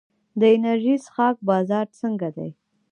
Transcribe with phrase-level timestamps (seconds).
[0.39, 2.49] د انرژي څښاک بازار څنګه دی؟